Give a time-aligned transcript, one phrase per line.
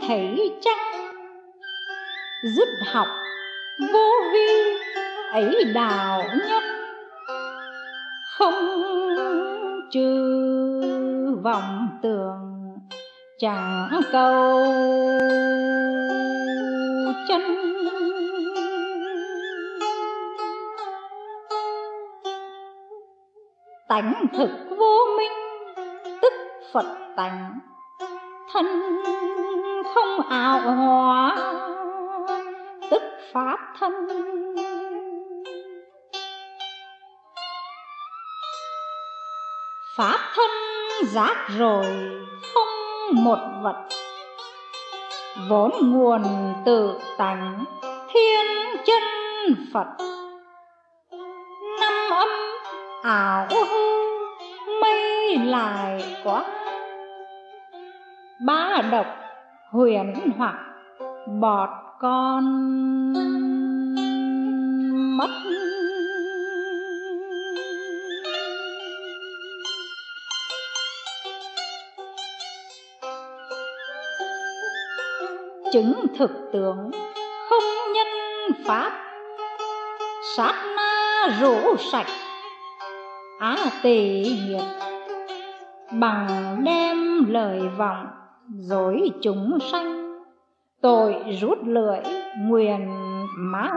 [0.00, 1.14] thấy chăng
[2.42, 3.06] dứt học
[3.92, 4.74] vô vi,
[5.32, 6.62] ấy đạo nhân
[8.24, 8.54] không
[9.90, 12.74] trừ vọng tưởng,
[13.38, 14.62] chẳng cầu
[17.28, 17.42] chân.
[23.88, 25.32] Tánh thực vô minh,
[26.22, 26.32] tức
[26.72, 27.58] phật tánh
[28.52, 28.66] thân
[29.94, 31.36] không ảo hòa,
[32.90, 33.02] tức
[33.32, 33.92] pháp thân.
[39.96, 40.50] Pháp thân
[41.04, 41.84] giác rồi
[42.54, 42.68] không
[43.24, 43.88] một vật,
[45.48, 46.22] vốn nguồn
[46.64, 47.64] tự tánh
[48.12, 48.46] thiên
[48.84, 49.02] chân
[49.74, 49.86] phật.
[51.80, 52.28] Năm âm
[53.02, 54.02] ảo hư
[54.80, 56.44] mây lại quá
[58.44, 59.06] ba độc
[59.70, 60.54] huyền hoặc
[61.40, 61.68] bọt
[62.00, 62.44] con
[65.16, 65.30] mất.
[75.72, 76.90] Chứng thực tướng
[77.48, 78.06] không nhân
[78.64, 78.92] pháp,
[80.36, 82.06] sát na rũ sạch,
[83.40, 84.64] á tỳ nhiệt,
[85.90, 88.06] bằng đem lời vọng
[88.48, 90.18] dối chúng sanh,
[90.82, 91.98] tội rút lưỡi
[92.38, 92.88] nguyền
[93.36, 93.76] mang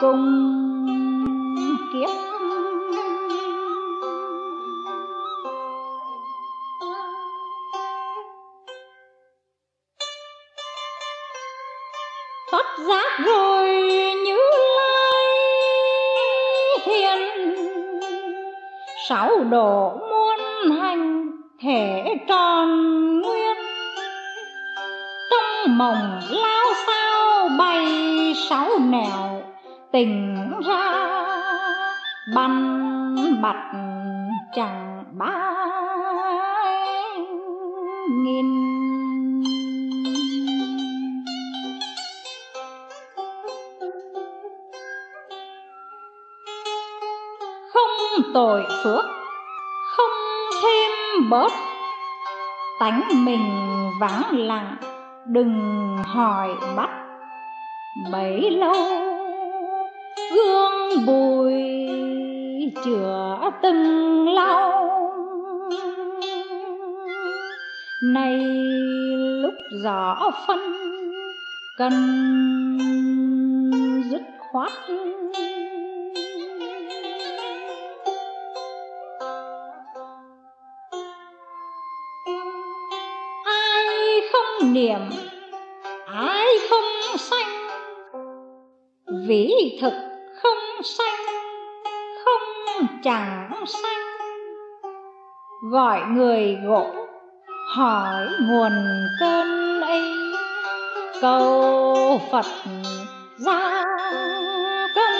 [0.00, 0.54] cùng
[1.92, 2.10] kiếp.
[12.50, 13.68] Thoát giác rồi
[14.24, 14.38] như
[14.76, 15.34] lai
[16.86, 17.54] hiền,
[19.08, 20.38] sáu độ muôn
[20.80, 21.30] hành
[21.62, 22.07] thể
[25.68, 27.86] mồng lao sao bay
[28.50, 29.42] sáu nẻo.
[29.92, 30.36] Tình
[30.66, 30.94] ra
[32.34, 33.72] ban mặt
[34.54, 35.54] chẳng ba
[38.10, 38.46] nghìn.
[47.72, 49.04] Không tội phước,
[49.96, 50.10] không
[50.62, 50.90] thêm
[51.30, 51.52] bớt,
[52.80, 53.50] tánh mình
[54.00, 54.76] vắng lặng
[55.26, 56.90] đừng hỏi bắt
[58.12, 58.74] bấy lâu
[60.34, 61.52] gương bùi
[62.84, 64.88] chữa từng lau
[68.02, 68.38] nay
[69.42, 70.58] lúc rõ phân,
[71.76, 71.92] cần
[74.10, 74.72] dứt khoát.
[84.78, 85.00] Niệm
[86.06, 87.68] ai không sanh?
[89.26, 89.50] Vĩ
[89.80, 89.92] thực
[90.42, 91.14] không sanh,
[92.24, 94.00] không chẳng sanh.
[95.70, 96.86] Gọi người gỗ,
[97.76, 98.72] hỏi nguồn
[99.20, 100.02] cơn ấy.
[101.20, 102.46] Cầu phật
[103.36, 103.84] ra
[104.94, 105.12] công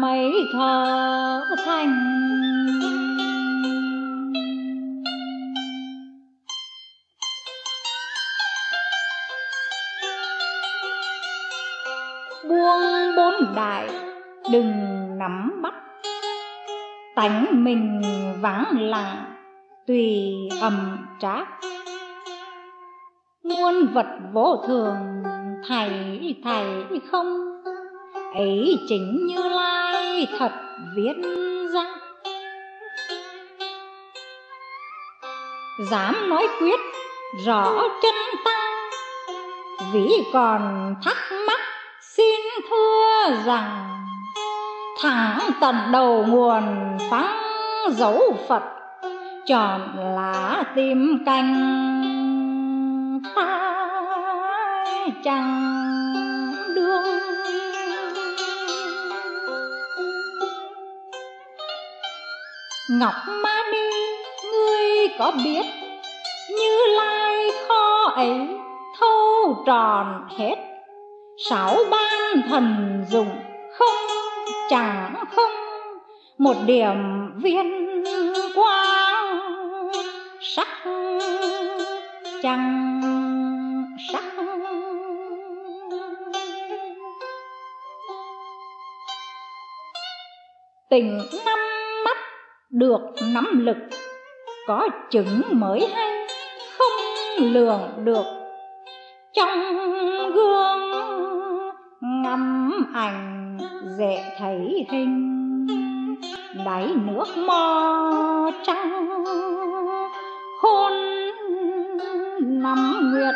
[0.00, 2.26] mấy thờ thành.
[13.56, 13.88] Đại
[14.52, 14.72] đừng
[15.18, 15.74] nắm bắt.
[17.14, 18.02] Tánh mình
[18.40, 19.24] vắng lặng,
[19.86, 21.48] tùy ầm trác.
[23.44, 24.94] Muôn vật vô thường,
[25.68, 27.62] thầy thầy không.
[28.34, 30.52] Ấy chính như lai thật
[30.96, 31.14] viết
[31.74, 31.84] ra.
[35.90, 36.80] Dám nói quyết,
[37.46, 38.90] rõ chân tăng.
[39.92, 41.16] Vì còn thắc
[41.46, 41.55] mắc
[42.70, 43.86] thưa rằng
[45.02, 47.36] thẳng tận đầu nguồn phán
[47.90, 48.62] dấu phật,
[49.46, 49.80] chọn
[50.14, 51.54] lá tim canh
[53.34, 53.72] ta
[55.24, 55.72] chẳng
[56.74, 57.04] đương.
[62.90, 63.78] Ngọc ma ni,
[64.52, 65.66] ngươi có biết,
[66.50, 68.48] như lai kho ấy
[69.00, 70.75] thâu tròn hết
[71.38, 73.28] sáu ban thần dụng
[73.78, 73.94] không,
[74.68, 75.50] chẳng không,
[76.38, 76.96] một điểm
[77.42, 78.04] viên
[78.54, 79.40] quang
[80.40, 80.68] sắc
[82.42, 83.00] chẳng
[84.12, 84.24] sắc.
[90.90, 91.58] Tình năm
[92.04, 92.16] mắt
[92.70, 93.00] được
[93.34, 93.76] nắm lực,
[94.66, 96.26] có chứng mới hay
[96.78, 96.92] không
[97.38, 98.24] lường được.
[99.32, 99.58] Trong
[100.34, 100.65] gương
[102.26, 103.58] ngắm ảnh
[103.98, 105.66] dễ thấy hình.
[106.64, 109.24] Đáy nước mò trắng
[110.62, 110.92] hôn
[112.40, 113.34] năm nguyệt.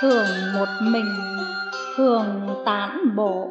[0.00, 1.12] Thường một mình,
[1.96, 3.48] thường tán bộ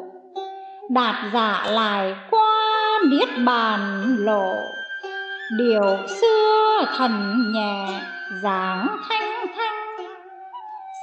[0.90, 4.54] đạt giả lại qua niết bàn lộ
[5.58, 8.02] điều xưa thần nhẹ
[8.44, 10.08] dáng thanh thanh.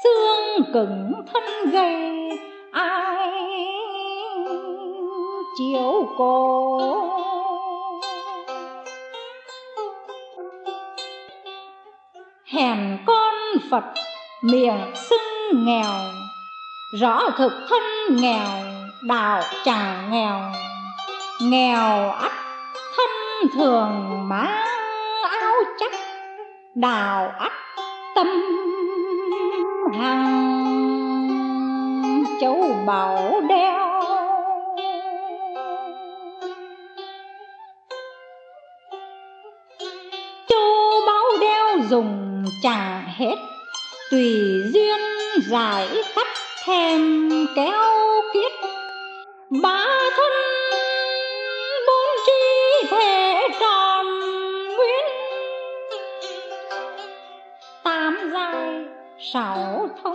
[0.05, 2.31] Xương cứng thân gầy,
[2.73, 3.33] ai
[5.59, 6.81] chiếu cô?
[12.45, 13.35] Hèn con
[13.71, 13.85] phật,
[14.43, 15.95] miệng xưng nghèo.
[17.01, 17.83] Rõ thực thân
[18.17, 18.47] nghèo,
[19.03, 20.41] đạo chẳng nghèo.
[21.41, 22.33] Nghèo ắt
[22.97, 24.67] thân thường mang
[25.31, 25.93] áo chắc,
[26.75, 27.53] đào ắt
[28.15, 28.27] tâm
[29.99, 30.47] hằng
[32.41, 34.03] châu bảo đeo.
[40.49, 43.37] Châu báu đeo dùng chẳng hết,
[44.11, 44.35] tùy
[44.75, 45.01] duyên
[45.51, 46.27] giải khắp
[46.65, 47.83] thèm kéo
[48.33, 48.53] kiết
[49.63, 50.36] ba thân
[59.37, 60.15] sáu thông,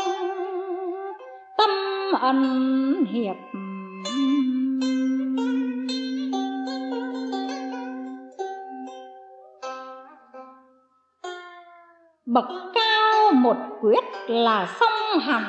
[1.57, 1.69] tâm
[2.21, 3.35] ân hiệp.
[12.25, 15.43] Bậc cao một quyết là song hẳn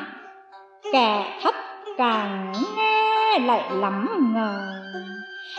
[0.93, 1.55] kẻ thấp
[1.99, 4.83] càng nghe lại lắm ngờ.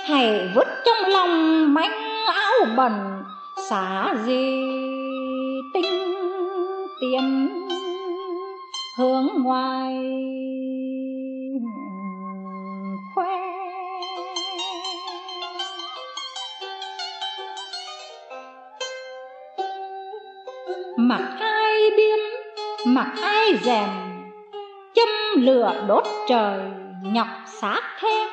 [0.05, 3.23] Hãy vứt trong lòng manh áo bẩn,
[3.69, 4.82] xả gì
[9.41, 9.93] ngoài.
[13.15, 13.53] Khoe.
[20.97, 22.19] Mặc ai biếm,
[22.85, 23.89] mặc ai rèm
[24.95, 26.59] châm lửa đốt trời,
[27.03, 28.32] nhọc xác thêm.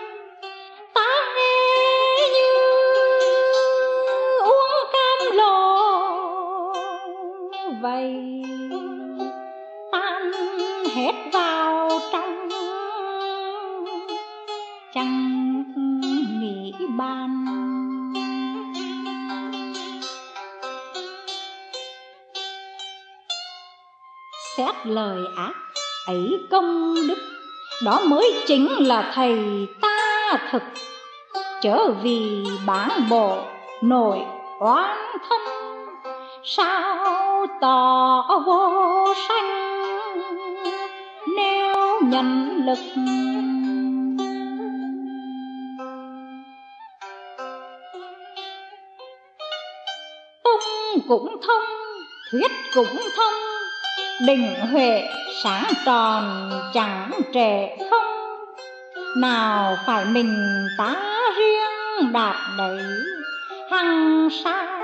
[10.94, 12.48] Hết vào trong.
[14.94, 15.64] Chẳng
[16.40, 17.46] nghĩ ban
[24.56, 25.52] xét lời ác,
[26.06, 27.18] ấy công đức,
[27.84, 30.62] đó mới chính là thầy ta thực.
[31.62, 33.36] Chớ vì bán bộ
[33.82, 34.18] nội
[34.58, 34.96] oán
[35.28, 35.40] thân,
[36.44, 40.49] sao tỏ vô sanh?
[41.36, 42.78] Nếu nhận lực
[50.44, 51.62] tung cũng thông,
[52.32, 53.32] thuyết cũng thông,
[54.26, 55.02] đình huệ
[55.42, 58.36] sáng tròn chẳng trệ không,
[59.16, 60.96] nào phải mình tá
[61.36, 62.82] riêng đạt đấy
[63.70, 64.80] hằng sa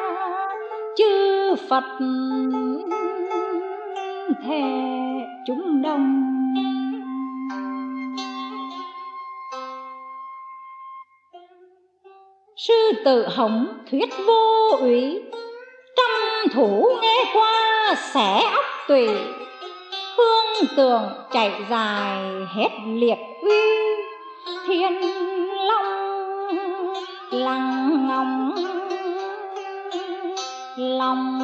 [0.97, 1.85] chư phật.
[4.45, 4.96] Thề
[5.47, 6.23] chúng đông.
[12.57, 15.23] Sư tự hồng thuyết vô ủy,
[15.97, 16.11] trăm
[16.55, 19.09] thủ nghe qua xẻ óc tùy.
[20.17, 22.25] Hương tường chạy dài
[22.55, 23.61] hết liệt uy,
[24.67, 25.01] thiên
[25.69, 26.13] long
[27.31, 28.55] lăng ngóng,
[30.77, 31.39] lòng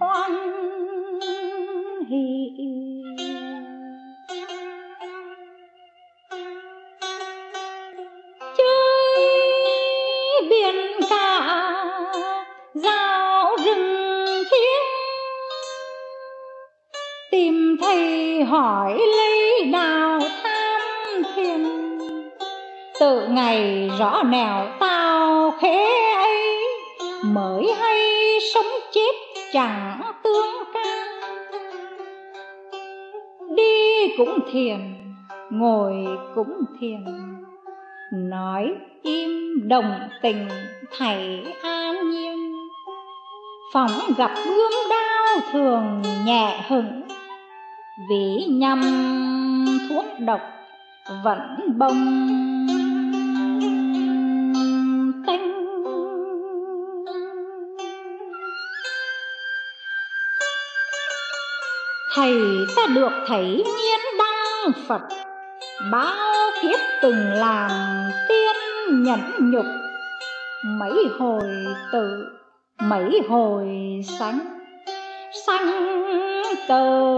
[0.00, 0.65] hoan
[12.82, 14.86] giao rừng thiêng,
[17.30, 21.64] tìm thầy hỏi lấy đào tham thiền
[23.00, 26.64] tự ngày rõ nẻo tao khế ấy,
[27.24, 27.98] mới hay
[28.54, 29.12] sống chết
[29.52, 31.08] chẳng tương can.
[33.56, 34.78] Đi cũng thiền,
[35.50, 35.94] ngồi
[36.34, 37.04] cũng thiền,
[38.12, 39.30] nói im
[39.68, 40.48] đồng tình
[40.98, 42.45] thầy an nhiên
[43.72, 47.02] phóng gặp gươm đao thường nhẹ hững
[48.10, 48.80] vì nhằm
[49.88, 50.40] thuốc độc
[51.24, 52.26] vẫn bông
[55.26, 55.52] tinh.
[62.14, 62.34] Thầy
[62.76, 65.02] ta được thấy nhiên đăng phật.
[65.92, 67.70] Bao kiếp từng làm
[68.28, 68.56] tiên
[69.02, 69.66] nhẫn nhục.
[70.64, 71.42] Mấy hồi
[71.92, 72.26] tự
[72.78, 73.66] mấy hồi
[74.18, 74.38] sáng,
[75.46, 75.66] sáng
[76.68, 77.10] tờ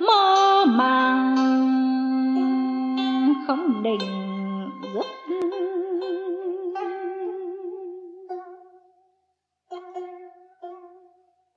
[0.00, 1.36] mơ màng
[3.46, 4.00] không định
[4.94, 5.06] giấc.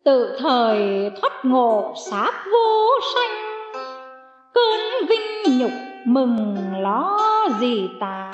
[0.05, 3.31] tự thời thoát ngộ sáp vô sanh
[4.53, 5.71] cơn vinh nhục
[6.05, 7.19] mừng ló
[7.59, 8.31] gì tá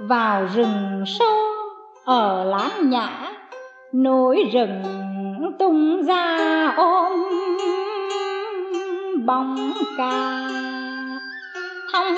[0.00, 1.49] vào rừng sâu
[2.04, 3.32] ở láng nhã
[3.94, 4.82] núi rừng
[5.58, 7.12] tung ra ôm
[9.26, 10.48] bóng ca.
[11.92, 12.14] Thong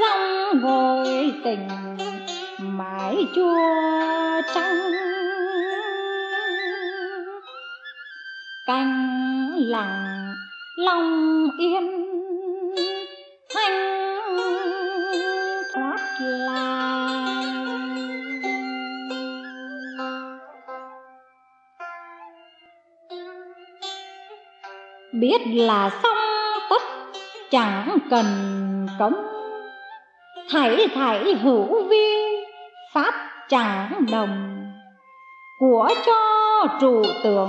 [0.00, 1.68] dong ngồi tình
[2.58, 3.58] mái chua
[4.54, 4.92] trắng
[8.66, 10.34] canh lặng
[10.76, 12.02] lòng yên
[25.12, 26.16] biết là xong
[26.70, 26.82] tất,
[27.50, 28.26] chẳng cần
[28.98, 29.14] cống.
[30.50, 32.36] Thảy thảy hữu vi,
[32.92, 33.14] pháp
[33.48, 34.62] chẳng đồng.
[35.60, 37.48] Của cho trụ tưởng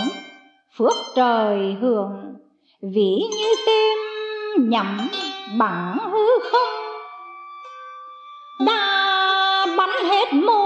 [0.77, 2.35] phước trời hưởng.
[2.81, 3.97] Vĩ như tên
[4.69, 5.07] nhắm
[5.57, 6.83] bằng hư không.
[8.65, 10.62] Đã bắn hết mùi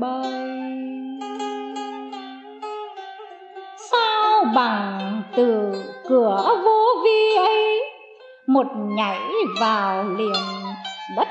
[0.00, 0.58] bơi.
[3.90, 5.72] Sao bằng từ
[6.08, 7.82] cửa vô vi ấy
[8.46, 9.20] một nhảy
[9.60, 10.44] vào liền
[11.16, 11.28] đất